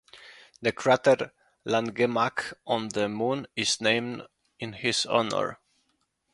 [0.63, 1.31] The crater
[1.63, 4.23] Langemak on the Moon is named
[4.59, 5.59] in his honor.